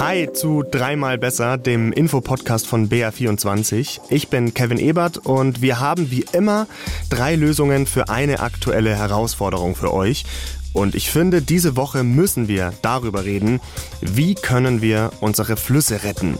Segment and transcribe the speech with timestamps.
[0.00, 4.00] Hi zu Dreimal Besser, dem Infopodcast von BR24.
[4.08, 6.66] Ich bin Kevin Ebert und wir haben wie immer
[7.10, 10.24] drei Lösungen für eine aktuelle Herausforderung für euch.
[10.72, 13.60] Und ich finde, diese Woche müssen wir darüber reden,
[14.00, 16.38] wie können wir unsere Flüsse retten.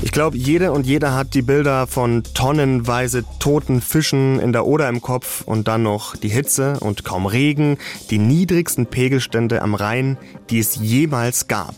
[0.00, 4.88] Ich glaube, jede und jeder hat die Bilder von tonnenweise toten Fischen in der Oder
[4.88, 7.76] im Kopf und dann noch die Hitze und kaum Regen,
[8.08, 10.16] die niedrigsten Pegelstände am Rhein,
[10.48, 11.74] die es jemals gab.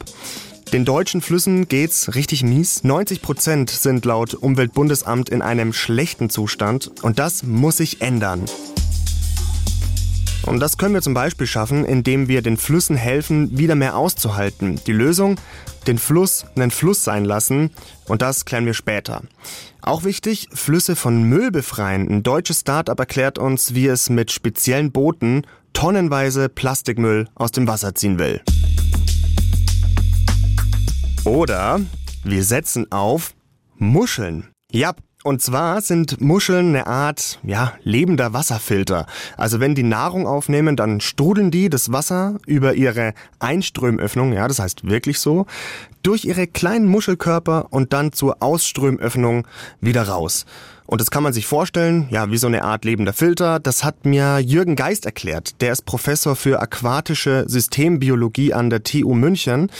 [0.72, 2.84] Den deutschen Flüssen geht's richtig mies.
[2.84, 8.44] 90 Prozent sind laut Umweltbundesamt in einem schlechten Zustand und das muss sich ändern.
[10.46, 14.80] Und das können wir zum Beispiel schaffen, indem wir den Flüssen helfen, wieder mehr auszuhalten.
[14.86, 15.36] Die Lösung?
[15.88, 17.70] Den Fluss einen Fluss sein lassen.
[18.06, 19.22] Und das klären wir später.
[19.82, 22.08] Auch wichtig, Flüsse von Müll befreien.
[22.08, 27.94] Ein deutsches Start-up erklärt uns, wie es mit speziellen Booten tonnenweise Plastikmüll aus dem Wasser
[27.96, 28.40] ziehen will.
[31.24, 31.80] Oder
[32.24, 33.34] wir setzen auf
[33.76, 34.48] Muscheln.
[34.72, 39.04] Ja, und zwar sind Muscheln eine Art, ja, lebender Wasserfilter.
[39.36, 44.60] Also wenn die Nahrung aufnehmen, dann strudeln die das Wasser über ihre Einströmöffnung, ja, das
[44.60, 45.44] heißt wirklich so,
[46.02, 49.46] durch ihre kleinen Muschelkörper und dann zur Ausströmöffnung
[49.82, 50.46] wieder raus.
[50.90, 53.60] Und das kann man sich vorstellen, ja, wie so eine Art lebender Filter.
[53.60, 55.60] Das hat mir Jürgen Geist erklärt.
[55.60, 59.70] Der ist Professor für aquatische Systembiologie an der TU München.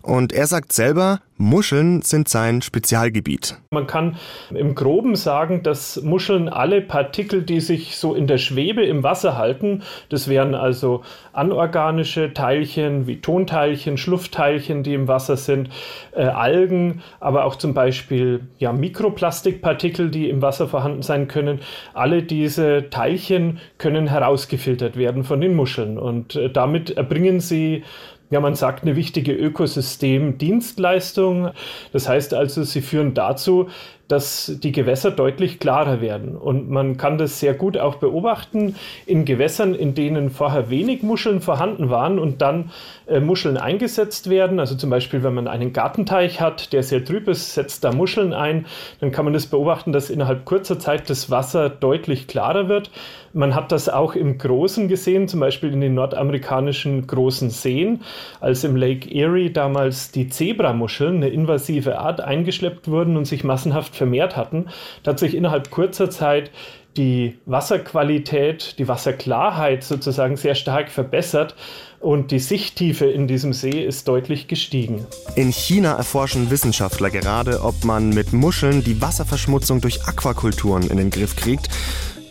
[0.00, 3.56] Und er sagt selber, Muscheln sind sein Spezialgebiet.
[3.70, 4.16] Man kann
[4.54, 9.36] im Groben sagen, dass Muscheln alle Partikel, die sich so in der Schwebe im Wasser
[9.36, 15.70] halten, das wären also anorganische Teilchen wie Tonteilchen, Schluffteilchen, die im Wasser sind,
[16.12, 21.60] äh, Algen, aber auch zum Beispiel ja, Mikroplastikpartikel, die im Wasser vorhanden sein können.
[21.94, 27.82] Alle diese Teilchen können herausgefiltert werden von den Muscheln und äh, damit erbringen sie
[28.30, 31.50] ja, man sagt eine wichtige Ökosystemdienstleistung.
[31.92, 33.68] Das heißt also, sie führen dazu,
[34.08, 36.36] dass die Gewässer deutlich klarer werden.
[36.36, 38.74] Und man kann das sehr gut auch beobachten
[39.06, 42.70] in Gewässern, in denen vorher wenig Muscheln vorhanden waren und dann
[43.06, 44.60] äh, Muscheln eingesetzt werden.
[44.60, 48.32] Also zum Beispiel, wenn man einen Gartenteich hat, der sehr trüb ist, setzt da Muscheln
[48.32, 48.66] ein,
[49.00, 52.90] dann kann man das beobachten, dass innerhalb kurzer Zeit das Wasser deutlich klarer wird.
[53.36, 58.02] Man hat das auch im Großen gesehen, zum Beispiel in den nordamerikanischen großen Seen,
[58.40, 63.93] als im Lake Erie damals die Zebramuscheln, eine invasive Art, eingeschleppt wurden und sich massenhaft
[63.94, 64.66] vermehrt hatten,
[65.06, 66.50] hat sich innerhalb kurzer Zeit
[66.96, 71.56] die Wasserqualität, die Wasserklarheit sozusagen sehr stark verbessert
[72.00, 75.06] und die Sichttiefe in diesem See ist deutlich gestiegen.
[75.34, 81.10] In China erforschen Wissenschaftler gerade, ob man mit Muscheln die Wasserverschmutzung durch Aquakulturen in den
[81.10, 81.68] Griff kriegt.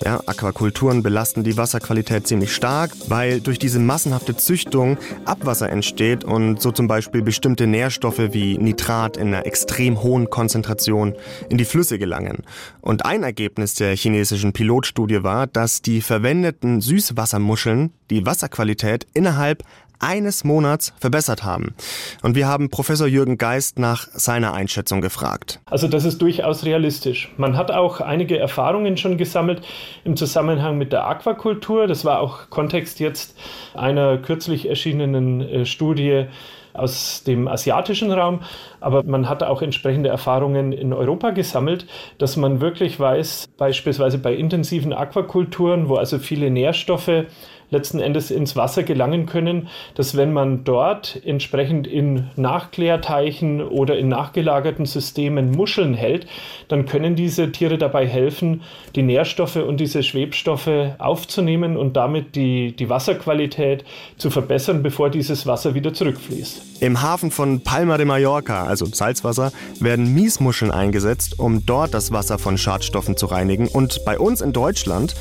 [0.04, 6.62] Ja, Aquakulturen belasten die Wasserqualität ziemlich stark, weil durch diese massenhafte Züchtung Abwasser entsteht und
[6.62, 11.16] so zum Beispiel bestimmte Nährstoffe wie Nitrat in einer extrem hohen Konzentration
[11.50, 12.44] in die Flüsse gelangen.
[12.82, 19.64] Und ein Ergebnis der chinesischen Pilotstudie war, dass die verwendeten Süßwassermuscheln die Wasserqualität innerhalb
[20.04, 21.74] eines Monats verbessert haben.
[22.22, 25.62] Und wir haben Professor Jürgen Geist nach seiner Einschätzung gefragt.
[25.66, 27.32] Also das ist durchaus realistisch.
[27.38, 29.66] Man hat auch einige Erfahrungen schon gesammelt
[30.04, 31.88] im Zusammenhang mit der Aquakultur.
[31.88, 33.38] Das war auch Kontext jetzt
[33.74, 36.28] einer kürzlich erschienenen äh, Studie
[36.74, 38.42] aus dem asiatischen Raum,
[38.80, 41.86] aber man hat auch entsprechende Erfahrungen in Europa gesammelt,
[42.18, 47.26] dass man wirklich weiß, beispielsweise bei intensiven Aquakulturen, wo also viele Nährstoffe
[47.74, 54.08] letzten Endes ins Wasser gelangen können, dass wenn man dort entsprechend in Nachklärteichen oder in
[54.08, 56.28] nachgelagerten Systemen Muscheln hält,
[56.70, 58.62] dann können diese Tiere dabei helfen,
[58.96, 60.70] die Nährstoffe und diese Schwebstoffe
[61.00, 63.84] aufzunehmen und damit die, die Wasserqualität
[64.18, 66.82] zu verbessern, bevor dieses Wasser wieder zurückfließt.
[66.84, 72.38] Im Hafen von Palma de Mallorca, also Salzwasser, werden Miesmuscheln eingesetzt, um dort das Wasser
[72.38, 73.70] von Schadstoffen zu reinigen.
[73.70, 75.16] Und bei uns in Deutschland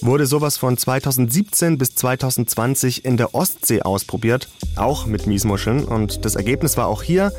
[0.00, 5.84] wurde sowas von 2017 bis 2020 in der Ostsee ausprobiert, auch mit Miesmuscheln.
[5.84, 7.32] Und das Ergebnis war auch hier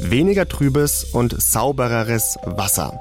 [0.00, 3.00] weniger trübes und saubereres Wasser.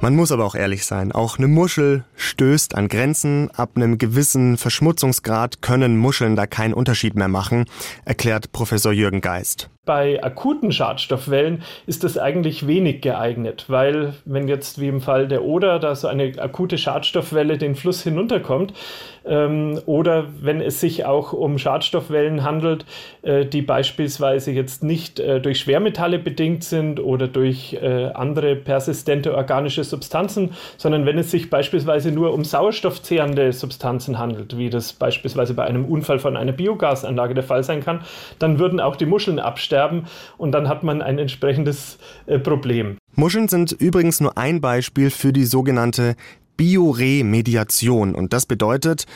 [0.00, 3.50] Man muss aber auch ehrlich sein, auch eine Muschel stößt an Grenzen.
[3.52, 7.64] Ab einem gewissen Verschmutzungsgrad können Muscheln da keinen Unterschied mehr machen,
[8.04, 9.70] erklärt Professor Jürgen Geist.
[9.86, 15.44] Bei akuten Schadstoffwellen ist das eigentlich wenig geeignet, weil wenn jetzt wie im Fall der
[15.44, 18.74] Oder da so eine akute Schadstoffwelle den Fluss hinunterkommt
[19.24, 22.84] ähm, oder wenn es sich auch um Schadstoffwellen handelt,
[23.22, 29.36] äh, die beispielsweise jetzt nicht äh, durch Schwermetalle bedingt sind oder durch äh, andere persistente
[29.36, 35.54] organische Substanzen, sondern wenn es sich beispielsweise nur um sauerstoffzehrende Substanzen handelt, wie das beispielsweise
[35.54, 38.00] bei einem Unfall von einer Biogasanlage der Fall sein kann,
[38.40, 40.06] dann würden auch die Muscheln absterben aussterben
[40.38, 42.96] und dann hat man ein entsprechendes äh, Problem.
[43.14, 46.16] Muscheln sind übrigens nur ein Beispiel für die sogenannte
[46.56, 49.06] Bioremediation und das bedeutet,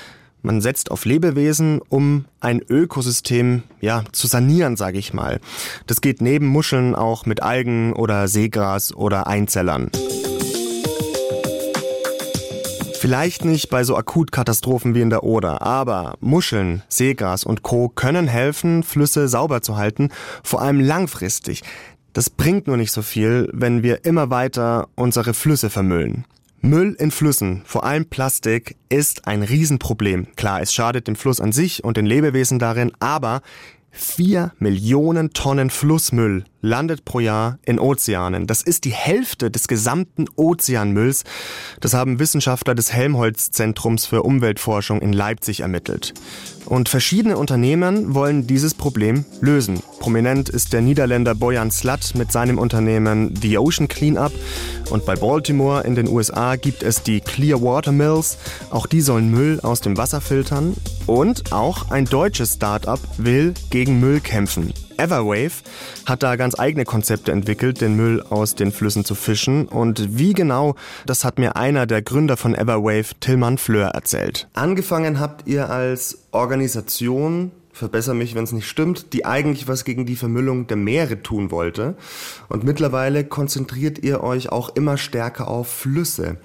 [0.43, 5.39] man setzt auf Lebewesen, um ein Ökosystem ja zu sanieren, sage ich mal.
[5.87, 9.91] Das geht neben Muscheln auch mit Algen oder Seegras oder Einzellern.
[13.11, 17.89] Vielleicht nicht bei so Akutkatastrophen wie in der Oder, aber Muscheln, Seegras und Co.
[17.89, 20.11] können helfen, Flüsse sauber zu halten,
[20.45, 21.63] vor allem langfristig.
[22.13, 26.25] Das bringt nur nicht so viel, wenn wir immer weiter unsere Flüsse vermüllen.
[26.61, 30.29] Müll in Flüssen, vor allem Plastik, ist ein Riesenproblem.
[30.37, 33.43] Klar, es schadet dem Fluss an sich und den Lebewesen darin, aber
[33.91, 38.47] vier Millionen Tonnen Flussmüll landet pro Jahr in Ozeanen.
[38.47, 41.25] Das ist die Hälfte des gesamten Ozeanmülls.
[41.81, 46.15] Das haben Wissenschaftler des Helmholtz-Zentrums für Umweltforschung in Leipzig ermittelt.
[46.67, 49.83] Und verschiedene Unternehmen wollen dieses Problem lösen.
[49.99, 54.33] Prominent ist der Niederländer Bojan Slat mit seinem Unternehmen The Ocean Cleanup.
[54.91, 58.39] Und bei Baltimore in den USA gibt es die Clearwater Mills.
[58.71, 60.77] Auch die sollen Müll aus dem Wasser filtern.
[61.07, 64.73] Und auch ein deutsches Start-up will gegen Müll kämpfen.
[65.01, 65.63] Everwave
[66.07, 69.67] hat da ganz eigene Konzepte entwickelt, den Müll aus den Flüssen zu fischen.
[69.67, 70.75] Und wie genau,
[71.07, 74.49] das hat mir einer der Gründer von Everwave, Tillmann Fleur, erzählt.
[74.55, 80.05] Angefangen habt ihr als Organisation verbessere mich, wenn es nicht stimmt, die eigentlich was gegen
[80.05, 81.95] die Vermüllung der Meere tun wollte.
[82.49, 86.37] Und mittlerweile konzentriert ihr euch auch immer stärker auf Flüsse.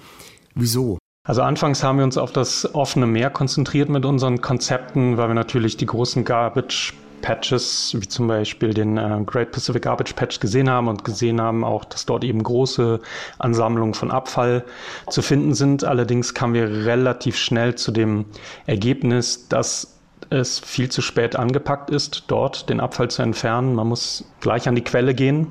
[0.54, 0.98] Wieso?
[1.28, 5.34] Also anfangs haben wir uns auf das offene Meer konzentriert mit unseren Konzepten, weil wir
[5.34, 6.94] natürlich die großen Garbage
[7.26, 11.64] Patches, wie zum Beispiel den äh, Great Pacific Garbage Patch gesehen haben und gesehen haben
[11.64, 13.00] auch, dass dort eben große
[13.40, 14.64] Ansammlungen von Abfall
[15.10, 15.84] zu finden sind.
[15.84, 18.26] Allerdings kamen wir relativ schnell zu dem
[18.68, 19.95] Ergebnis, dass
[20.36, 23.74] es viel zu spät angepackt ist, dort den Abfall zu entfernen.
[23.74, 25.48] Man muss gleich an die Quelle gehen.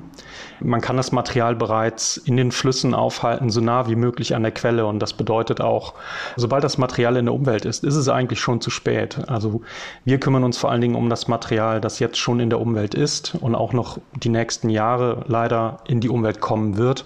[0.59, 4.51] Man kann das Material bereits in den Flüssen aufhalten, so nah wie möglich an der
[4.51, 4.85] Quelle.
[4.85, 5.95] Und das bedeutet auch,
[6.35, 9.19] sobald das Material in der Umwelt ist, ist es eigentlich schon zu spät.
[9.27, 9.61] Also
[10.05, 12.93] wir kümmern uns vor allen Dingen um das Material, das jetzt schon in der Umwelt
[12.95, 17.05] ist und auch noch die nächsten Jahre leider in die Umwelt kommen wird.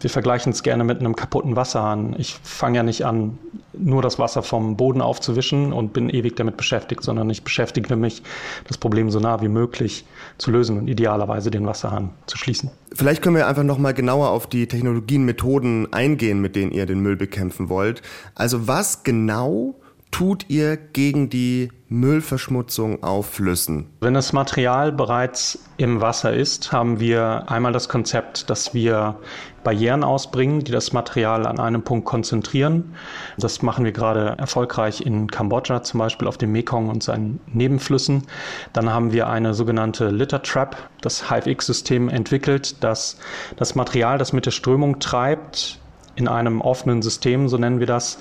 [0.00, 2.14] Wir vergleichen es gerne mit einem kaputten Wasserhahn.
[2.18, 3.38] Ich fange ja nicht an,
[3.72, 8.22] nur das Wasser vom Boden aufzuwischen und bin ewig damit beschäftigt, sondern ich beschäftige mich,
[8.66, 10.06] das Problem so nah wie möglich
[10.38, 12.70] zu lösen und idealerweise den Wasserhahn zu schließen.
[12.92, 16.86] Vielleicht können wir einfach noch mal genauer auf die Technologien, Methoden eingehen, mit denen ihr
[16.86, 18.02] den Müll bekämpfen wollt.
[18.34, 19.74] Also was genau
[20.10, 23.86] tut ihr gegen die Müllverschmutzung auf Flüssen?
[24.00, 29.16] Wenn das Material bereits im Wasser ist, haben wir einmal das Konzept, dass wir
[29.64, 32.94] Barrieren ausbringen, die das Material an einem Punkt konzentrieren.
[33.38, 38.24] Das machen wir gerade erfolgreich in Kambodscha, zum Beispiel auf dem Mekong und seinen Nebenflüssen.
[38.72, 43.18] Dann haben wir eine sogenannte Litter Trap, das HiveX-System entwickelt, das
[43.56, 45.80] das Material, das mit der Strömung treibt,
[46.20, 48.18] in einem offenen System, so nennen wir das,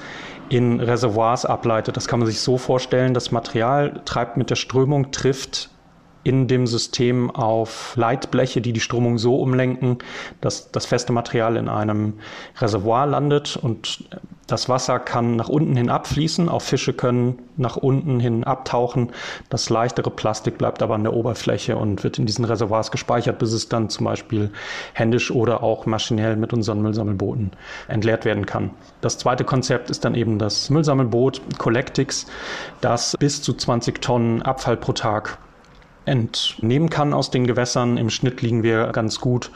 [0.50, 1.96] in Reservoirs ableitet.
[1.96, 5.70] Das kann man sich so vorstellen, das Material treibt mit der Strömung, trifft
[6.24, 10.00] in dem System auf Leitbleche, die die Strömung so umlenken,
[10.42, 12.14] dass das feste Material in einem
[12.60, 14.04] Reservoir landet und
[14.50, 19.12] das Wasser kann nach unten hin abfließen, auch Fische können nach unten hin abtauchen.
[19.50, 23.54] Das leichtere Plastik bleibt aber an der Oberfläche und wird in diesen Reservoirs gespeichert, bis
[23.54, 24.50] es dann zum Beispiel
[24.94, 27.52] händisch oder auch maschinell mit unseren Müllsammelbooten
[27.88, 28.72] entleert werden kann.
[29.02, 32.26] Das zweite Konzept ist dann eben das Müllsammelboot Collectix,
[32.82, 35.38] das bis zu 20 Tonnen Abfall pro Tag
[36.06, 37.98] entnehmen kann aus den Gewässern.
[37.98, 39.52] Im Schnitt liegen wir ganz gut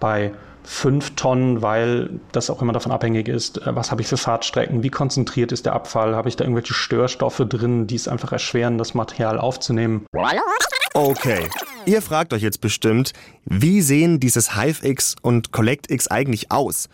[0.00, 0.32] bei
[0.66, 4.82] fünf Tonnen, weil das auch immer davon abhängig ist, äh, was habe ich für Fahrtstrecken,
[4.82, 8.76] wie konzentriert ist der Abfall, habe ich da irgendwelche Störstoffe drin, die es einfach erschweren,
[8.76, 10.06] das Material aufzunehmen.
[10.92, 11.48] Okay,
[11.84, 13.12] ihr fragt euch jetzt bestimmt,
[13.44, 16.88] wie sehen dieses HiveX und CollectX eigentlich aus?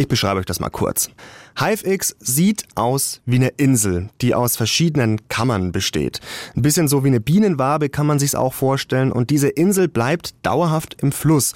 [0.00, 1.10] Ich beschreibe euch das mal kurz.
[1.58, 6.20] HiveX sieht aus wie eine Insel, die aus verschiedenen Kammern besteht.
[6.56, 10.34] Ein bisschen so wie eine Bienenwabe kann man sich's auch vorstellen und diese Insel bleibt
[10.42, 11.52] dauerhaft im Fluss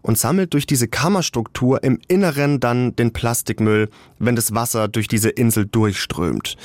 [0.00, 3.88] und sammelt durch diese Kammerstruktur im Inneren dann den Plastikmüll,
[4.20, 6.56] wenn das Wasser durch diese Insel durchströmt.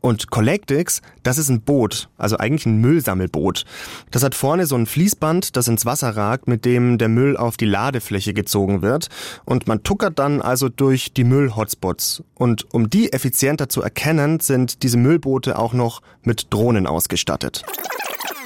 [0.00, 3.64] Und Collectix, das ist ein Boot, also eigentlich ein Müllsammelboot.
[4.10, 7.56] Das hat vorne so ein Fließband, das ins Wasser ragt, mit dem der Müll auf
[7.56, 9.08] die Ladefläche gezogen wird.
[9.44, 12.22] Und man tuckert dann also durch die Müllhotspots.
[12.34, 17.62] Und um die effizienter zu erkennen, sind diese Müllboote auch noch mit Drohnen ausgestattet.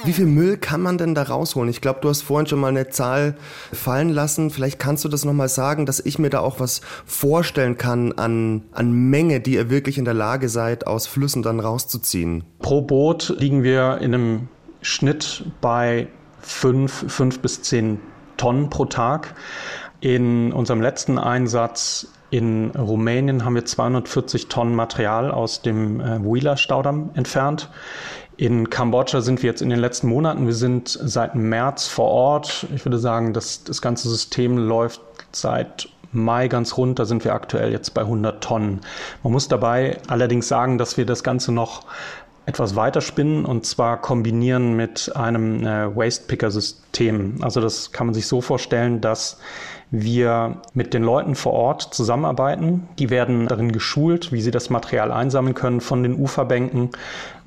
[0.05, 1.67] Wie viel Müll kann man denn da rausholen?
[1.67, 3.35] Ich glaube, du hast vorhin schon mal eine Zahl
[3.73, 4.51] fallen lassen.
[4.51, 8.65] Vielleicht kannst du das nochmal sagen, dass ich mir da auch was vorstellen kann an,
[8.71, 12.43] an Menge, die ihr wirklich in der Lage seid, aus Flüssen dann rauszuziehen.
[12.59, 14.47] Pro Boot liegen wir in einem
[14.81, 16.07] Schnitt bei
[16.39, 17.99] fünf, fünf bis zehn
[18.37, 19.33] Tonnen pro Tag.
[20.01, 27.11] In unserem letzten Einsatz in Rumänien haben wir 240 Tonnen Material aus dem äh, Wheeler-Staudamm
[27.13, 27.69] entfernt.
[28.37, 32.67] In Kambodscha sind wir jetzt in den letzten Monaten, wir sind seit März vor Ort.
[32.75, 35.01] Ich würde sagen, dass das ganze System läuft
[35.31, 38.81] seit Mai ganz rund, da sind wir aktuell jetzt bei 100 Tonnen.
[39.23, 41.83] Man muss dabei allerdings sagen, dass wir das Ganze noch
[42.45, 47.37] etwas weiter spinnen und zwar kombinieren mit einem äh, Waste Picker System.
[47.41, 49.39] Also das kann man sich so vorstellen, dass
[49.91, 52.87] wir mit den Leuten vor Ort zusammenarbeiten.
[52.99, 56.89] Die werden darin geschult, wie sie das Material einsammeln können von den Uferbänken.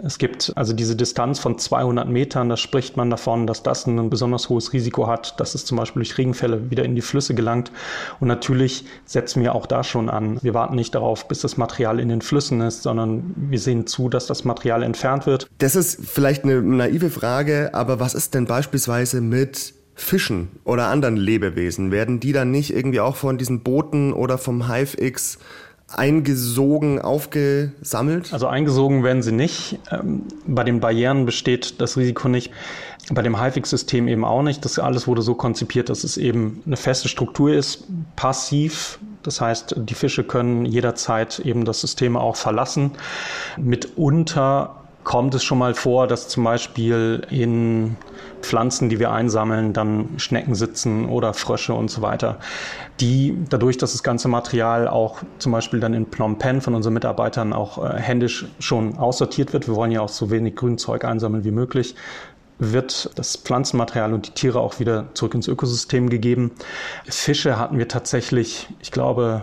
[0.03, 2.49] Es gibt also diese Distanz von 200 Metern.
[2.49, 6.01] Da spricht man davon, dass das ein besonders hohes Risiko hat, dass es zum Beispiel
[6.01, 7.73] durch Regenfälle wieder in die Flüsse gelangt.
[8.21, 10.39] Und natürlich setzen wir auch da schon an.
[10.43, 14.09] Wir warten nicht darauf, bis das Material in den Flüssen ist, sondern wir sehen zu,
[14.09, 15.49] dass das Material entfernt wird.
[15.59, 21.17] Das ist vielleicht eine naive Frage, aber was ist denn beispielsweise mit Fischen oder anderen
[21.17, 25.39] Lebewesen, werden die dann nicht irgendwie auch von diesen Booten oder vom HiveX
[25.89, 28.33] eingesogen, aufgesammelt?
[28.33, 29.81] Also eingesogen werden sie nicht.
[29.91, 32.53] Ähm, bei den Barrieren besteht das Risiko nicht.
[33.11, 34.65] Bei dem HiveX-System eben auch nicht.
[34.65, 39.01] Das alles wurde so konzipiert, dass es eben eine feste Struktur ist, passiv.
[39.25, 42.93] Das heißt, die Fische können jederzeit eben das System auch verlassen.
[43.57, 47.97] Mitunter kommt es schon mal vor, dass zum Beispiel in
[48.49, 52.39] Pflanzen, die wir einsammeln, dann Schnecken sitzen oder Frösche und so weiter,
[52.99, 56.95] die dadurch, dass das ganze Material auch zum Beispiel dann in Phnom Penh von unseren
[56.95, 61.45] Mitarbeitern auch äh, händisch schon aussortiert wird, wir wollen ja auch so wenig Grünzeug einsammeln
[61.45, 61.95] wie möglich,
[62.59, 66.53] wird das Pflanzenmaterial und die Tiere auch wieder zurück ins Ökosystem gegeben.
[67.07, 69.43] Fische hatten wir tatsächlich, ich glaube,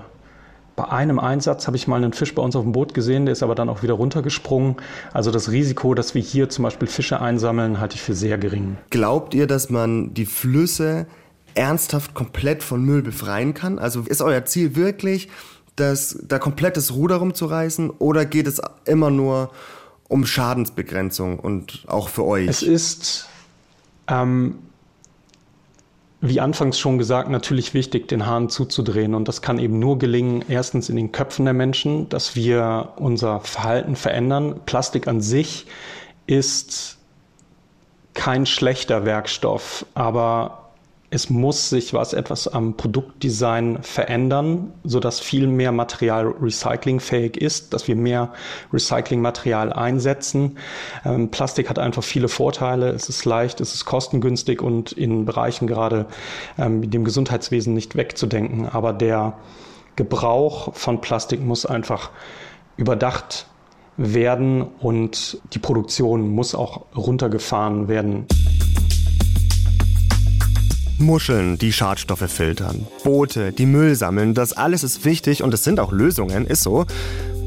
[0.76, 3.34] bei einem Einsatz habe ich mal einen Fisch bei uns auf dem Boot gesehen, der
[3.34, 4.76] ist aber dann auch wieder runtergesprungen.
[5.14, 8.78] Also das Risiko, dass wir hier zum Beispiel Fische einsammeln, halte ich für sehr gering.
[8.90, 11.08] Glaubt ihr, dass man die Flüsse
[11.54, 13.80] ernsthaft komplett von Müll befreien kann?
[13.80, 15.30] Also ist euer Ziel wirklich,
[15.78, 19.52] das, da komplett das Ruder rumzureißen oder geht es immer nur
[20.08, 22.48] um Schadensbegrenzung und auch für euch?
[22.48, 23.28] Es ist
[24.08, 24.56] ähm,
[26.22, 29.14] wie anfangs schon gesagt, natürlich wichtig, den Hahn zuzudrehen.
[29.14, 33.42] Und das kann eben nur gelingen, erstens in den Köpfen der Menschen, dass wir unser
[33.42, 34.62] Verhalten verändern.
[34.66, 35.68] Plastik an sich
[36.26, 36.98] ist
[38.14, 40.65] kein schlechter Werkstoff, aber
[41.16, 47.88] es muss sich was etwas am Produktdesign verändern, sodass viel mehr Material recyclingfähig ist, dass
[47.88, 48.34] wir mehr
[48.74, 50.58] Recyclingmaterial einsetzen.
[51.06, 52.90] Ähm, Plastik hat einfach viele Vorteile.
[52.90, 56.08] Es ist leicht, es ist kostengünstig und in Bereichen gerade
[56.58, 58.68] ähm, dem Gesundheitswesen nicht wegzudenken.
[58.68, 59.38] Aber der
[59.96, 62.10] Gebrauch von Plastik muss einfach
[62.76, 63.48] überdacht
[63.96, 68.26] werden und die Produktion muss auch runtergefahren werden.
[70.98, 75.80] Muscheln, die Schadstoffe filtern, Boote, die Müll sammeln, das alles ist wichtig und es sind
[75.80, 76.86] auch Lösungen, ist so.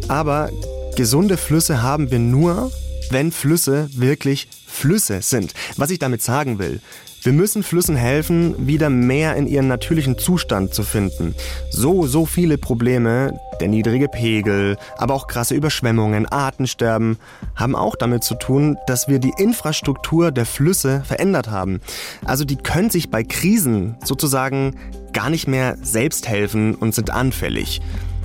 [0.09, 0.51] Aber
[0.97, 2.71] gesunde Flüsse haben wir nur,
[3.11, 5.55] wenn Flüsse wirklich Flüsse sind.
[5.77, 6.81] Was ich damit sagen will,
[7.23, 11.35] wir müssen Flüssen helfen, wieder mehr in ihren natürlichen Zustand zu finden.
[11.71, 17.19] So, so viele Probleme, der niedrige Pegel, aber auch krasse Überschwemmungen, Artensterben,
[17.57, 21.81] haben auch damit zu tun, dass wir die Infrastruktur der Flüsse verändert haben.
[22.25, 24.77] Also die können sich bei Krisen sozusagen
[25.13, 27.81] gar nicht mehr selbst helfen und sind anfällig.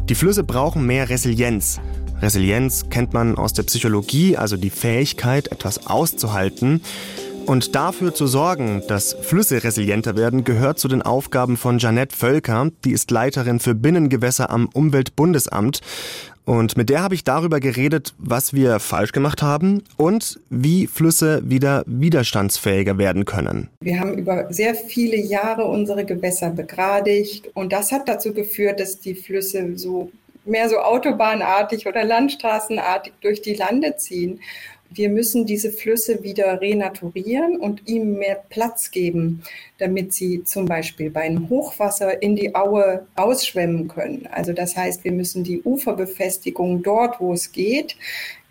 [0.10, 1.80] Die Flüsse brauchen mehr Resilienz.
[2.22, 6.82] Resilienz kennt man aus der Psychologie, also die Fähigkeit, etwas auszuhalten.
[7.46, 12.70] Und dafür zu sorgen, dass Flüsse resilienter werden, gehört zu den Aufgaben von Janette Völker.
[12.86, 15.82] Die ist Leiterin für Binnengewässer am Umweltbundesamt.
[16.46, 21.42] Und mit der habe ich darüber geredet, was wir falsch gemacht haben und wie Flüsse
[21.46, 23.70] wieder widerstandsfähiger werden können.
[23.80, 29.00] Wir haben über sehr viele Jahre unsere Gewässer begradigt und das hat dazu geführt, dass
[29.00, 30.12] die Flüsse so
[30.46, 34.42] mehr so autobahnartig oder landstraßenartig durch die Lande ziehen.
[34.94, 39.44] Wir müssen diese Flüsse wieder renaturieren und ihm mehr Platz geben,
[39.78, 44.28] damit sie zum Beispiel bei einem Hochwasser in die Aue ausschwemmen können.
[44.32, 47.96] Also das heißt, wir müssen die Uferbefestigung dort, wo es geht,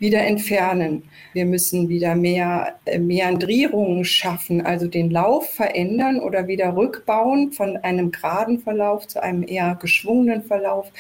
[0.03, 1.05] wieder entfernen.
[1.33, 7.77] Wir müssen wieder mehr äh, Meandrierungen schaffen, also den Lauf verändern oder wieder rückbauen von
[7.77, 10.91] einem geraden Verlauf zu einem eher geschwungenen Verlauf,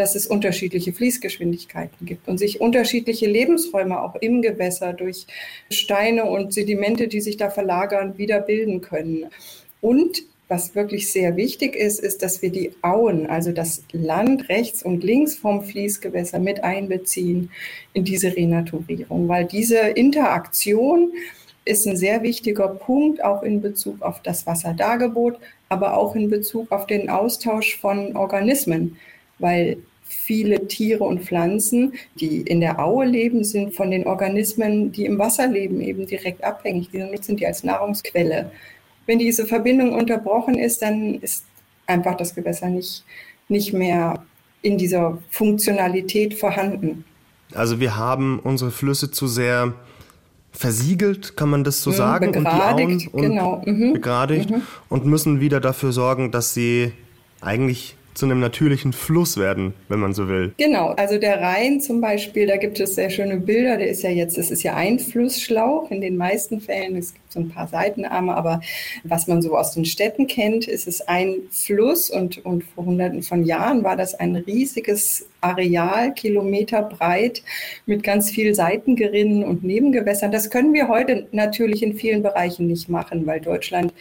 [0.00, 5.26] dass es unterschiedliche Fließgeschwindigkeiten gibt und sich unterschiedliche Lebensräume auch im Gewässer durch
[5.70, 9.26] Steine und Sedimente, die sich da verlagern, wieder bilden können.
[9.82, 14.82] Und was wirklich sehr wichtig ist, ist, dass wir die Auen, also das Land rechts
[14.82, 17.50] und links vom Fließgewässer mit einbeziehen
[17.92, 21.12] in diese Renaturierung, weil diese Interaktion
[21.66, 25.38] ist ein sehr wichtiger Punkt, auch in Bezug auf das Wasserdargebot,
[25.68, 28.96] aber auch in Bezug auf den Austausch von Organismen,
[29.38, 29.76] weil
[30.12, 35.18] viele Tiere und Pflanzen, die in der Aue leben, sind von den Organismen, die im
[35.18, 36.90] Wasser leben, eben direkt abhängig.
[36.90, 38.50] Die nutzen die als Nahrungsquelle.
[39.06, 41.44] Wenn diese Verbindung unterbrochen ist, dann ist
[41.86, 43.04] einfach das Gewässer nicht,
[43.48, 44.22] nicht mehr
[44.62, 47.04] in dieser Funktionalität vorhanden.
[47.54, 49.74] Also wir haben unsere Flüsse zu sehr
[50.52, 53.62] versiegelt, kann man das so mhm, sagen, begradigt, und die Auen genau.
[53.64, 53.92] mhm.
[53.92, 54.62] begradigt mhm.
[54.88, 56.92] und müssen wieder dafür sorgen, dass sie
[57.40, 60.52] eigentlich zu einem natürlichen Fluss werden, wenn man so will.
[60.56, 63.76] Genau, also der Rhein zum Beispiel, da gibt es sehr schöne Bilder.
[63.76, 66.96] Der ist ja jetzt, das ist ja ein Flussschlauch in den meisten Fällen.
[66.96, 68.60] Es gibt so ein paar Seitenarme, aber
[69.04, 73.22] was man so aus den Städten kennt, ist es ein Fluss und, und vor hunderten
[73.22, 77.42] von Jahren war das ein riesiges Areal, Kilometer breit,
[77.86, 80.32] mit ganz vielen Seitengerinnen und Nebengewässern.
[80.32, 83.94] Das können wir heute natürlich in vielen Bereichen nicht machen, weil Deutschland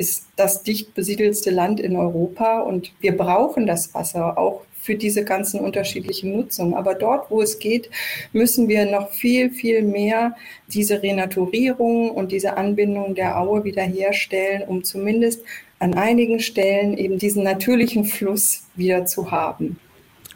[0.00, 5.24] ist das dicht besiedelste Land in Europa und wir brauchen das Wasser auch für diese
[5.24, 6.72] ganzen unterschiedlichen Nutzungen.
[6.72, 7.90] Aber dort, wo es geht,
[8.32, 10.34] müssen wir noch viel, viel mehr
[10.68, 15.42] diese Renaturierung und diese Anbindung der Aue wiederherstellen, um zumindest
[15.78, 19.78] an einigen Stellen eben diesen natürlichen Fluss wieder zu haben.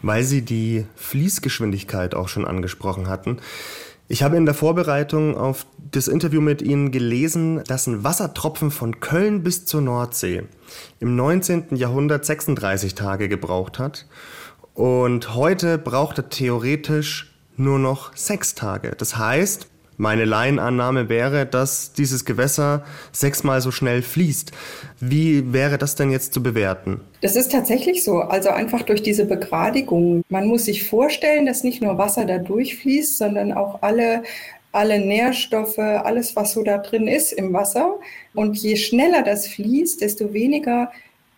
[0.02, 3.38] Weil Sie die Fließgeschwindigkeit auch schon angesprochen hatten.
[4.06, 9.00] Ich habe in der Vorbereitung auf das Interview mit Ihnen gelesen, dass ein Wassertropfen von
[9.00, 10.42] Köln bis zur Nordsee
[11.00, 11.76] im 19.
[11.76, 14.06] Jahrhundert 36 Tage gebraucht hat
[14.74, 18.94] und heute braucht er theoretisch nur noch sechs Tage.
[18.98, 24.52] Das heißt, meine Laienannahme wäre, dass dieses Gewässer sechsmal so schnell fließt.
[25.00, 27.00] Wie wäre das denn jetzt zu bewerten?
[27.20, 28.18] Das ist tatsächlich so.
[28.18, 30.22] Also einfach durch diese Begradigung.
[30.28, 34.22] Man muss sich vorstellen, dass nicht nur Wasser da durchfließt, sondern auch alle
[34.74, 37.94] alle Nährstoffe, alles, was so da drin ist im Wasser.
[38.34, 40.90] Und je schneller das fließt, desto weniger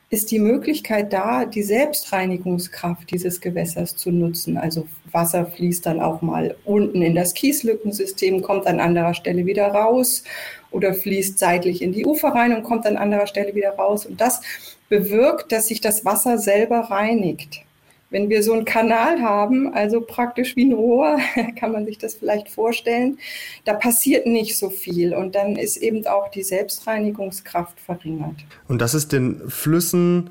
[0.08, 4.56] ist die Möglichkeit da, die Selbstreinigungskraft dieses Gewässers zu nutzen.
[4.56, 9.66] Also Wasser fließt dann auch mal unten in das Kieslückensystem, kommt an anderer Stelle wieder
[9.66, 10.22] raus
[10.70, 14.06] oder fließt seitlich in die Ufer rein und kommt an anderer Stelle wieder raus.
[14.06, 14.42] Und das
[14.88, 17.65] bewirkt, dass sich das Wasser selber reinigt.
[18.10, 21.18] Wenn wir so einen Kanal haben, also praktisch wie ein Rohr,
[21.58, 23.18] kann man sich das vielleicht vorstellen,
[23.64, 28.36] da passiert nicht so viel und dann ist eben auch die Selbstreinigungskraft verringert.
[28.68, 30.30] Und dass es den Flüssen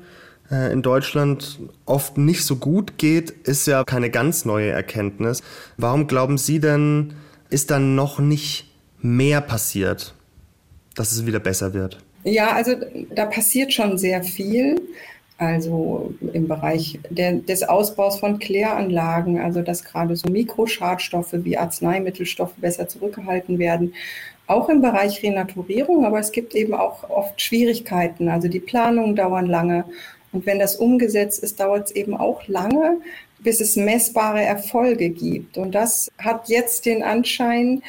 [0.50, 5.42] äh, in Deutschland oft nicht so gut geht, ist ja keine ganz neue Erkenntnis.
[5.76, 7.14] Warum glauben Sie denn,
[7.50, 10.14] ist dann noch nicht mehr passiert,
[10.94, 11.98] dass es wieder besser wird?
[12.24, 12.72] Ja, also
[13.14, 14.80] da passiert schon sehr viel
[15.38, 22.54] also im Bereich der, des Ausbaus von Kläranlagen, also dass gerade so Mikroschadstoffe wie Arzneimittelstoffe
[22.56, 23.94] besser zurückgehalten werden.
[24.46, 28.28] Auch im Bereich Renaturierung, aber es gibt eben auch oft Schwierigkeiten.
[28.28, 29.84] Also die Planungen dauern lange.
[30.32, 32.98] Und wenn das umgesetzt ist, dauert es eben auch lange,
[33.40, 35.58] bis es messbare Erfolge gibt.
[35.58, 37.82] Und das hat jetzt den Anschein,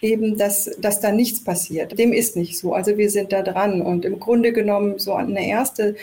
[0.00, 1.98] eben, dass, dass da nichts passiert.
[1.98, 2.72] Dem ist nicht so.
[2.72, 3.82] Also wir sind da dran.
[3.82, 5.96] Und im Grunde genommen so eine erste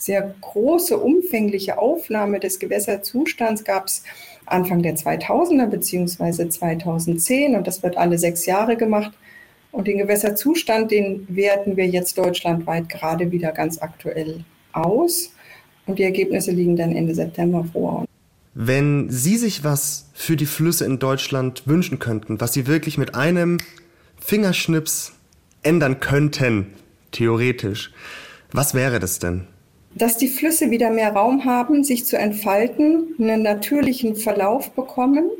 [0.00, 4.02] sehr große, umfängliche Aufnahme des Gewässerzustands gab es
[4.46, 9.12] Anfang der 2000er beziehungsweise 2010 und das wird alle sechs Jahre gemacht.
[9.72, 15.32] Und den Gewässerzustand, den werten wir jetzt deutschlandweit gerade wieder ganz aktuell aus.
[15.86, 18.06] Und die Ergebnisse liegen dann Ende September vor.
[18.54, 23.14] Wenn Sie sich was für die Flüsse in Deutschland wünschen könnten, was Sie wirklich mit
[23.14, 23.58] einem
[24.18, 25.12] Fingerschnips
[25.62, 26.66] ändern könnten,
[27.12, 27.92] theoretisch,
[28.50, 29.46] was wäre das denn?
[29.94, 35.30] Dass die Flüsse wieder mehr Raum haben, sich zu entfalten, einen natürlichen Verlauf bekommen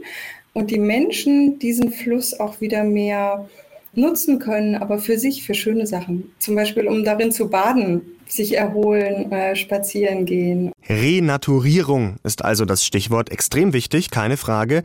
[0.52, 3.48] und die Menschen diesen Fluss auch wieder mehr
[3.94, 6.32] nutzen können, aber für sich, für schöne Sachen.
[6.38, 10.72] Zum Beispiel, um darin zu baden, sich erholen, äh, spazieren gehen.
[10.88, 14.82] Renaturierung ist also das Stichwort extrem wichtig, keine Frage.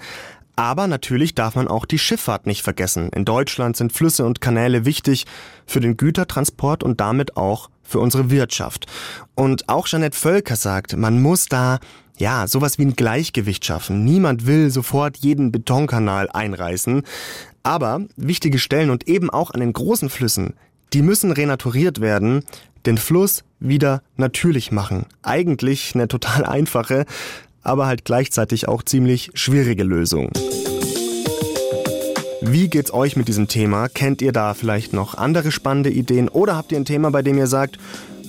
[0.55, 3.09] Aber natürlich darf man auch die Schifffahrt nicht vergessen.
[3.09, 5.25] In Deutschland sind Flüsse und Kanäle wichtig
[5.65, 8.87] für den Gütertransport und damit auch für unsere Wirtschaft.
[9.35, 11.79] Und auch Jeanette Völker sagt, man muss da
[12.17, 14.03] ja, sowas wie ein Gleichgewicht schaffen.
[14.03, 17.03] Niemand will sofort jeden Betonkanal einreißen.
[17.63, 20.53] Aber wichtige Stellen und eben auch an den großen Flüssen,
[20.93, 22.43] die müssen renaturiert werden,
[22.85, 25.07] den Fluss wieder natürlich machen.
[25.23, 27.05] Eigentlich eine total einfache,
[27.65, 30.31] aber halt gleichzeitig auch ziemlich schwierige Lösung.
[32.41, 33.89] Wie geht's euch mit diesem Thema?
[33.89, 37.37] Kennt ihr da vielleicht noch andere spannende Ideen oder habt ihr ein Thema, bei dem
[37.37, 37.79] ihr sagt,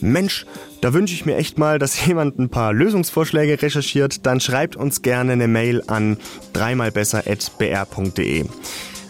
[0.01, 0.47] Mensch,
[0.81, 5.03] da wünsche ich mir echt mal, dass jemand ein paar Lösungsvorschläge recherchiert, dann schreibt uns
[5.03, 6.17] gerne eine Mail an
[6.53, 8.47] dreimalbesser.br.de.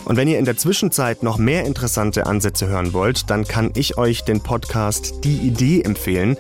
[0.07, 3.99] Und wenn ihr in der Zwischenzeit noch mehr interessante Ansätze hören wollt, dann kann ich
[3.99, 6.37] euch den Podcast Die Idee empfehlen.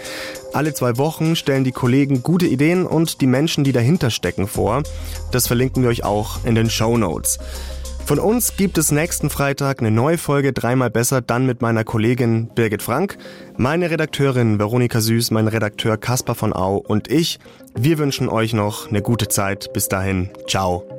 [0.52, 4.84] Alle zwei Wochen stellen die Kollegen gute Ideen und die Menschen, die dahinter stecken, vor.
[5.32, 7.38] Das verlinken wir euch auch in den Show Notes.
[8.06, 12.46] Von uns gibt es nächsten Freitag eine neue Folge Dreimal besser, dann mit meiner Kollegin
[12.54, 13.18] Birgit Frank,
[13.56, 17.40] meine Redakteurin Veronika Süß, mein Redakteur Caspar von Au und ich.
[17.74, 19.72] Wir wünschen euch noch eine gute Zeit.
[19.72, 20.95] Bis dahin, ciao.